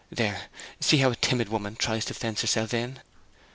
[0.11, 0.45] There,
[0.79, 3.01] see how a timid woman tries to fence herself in!'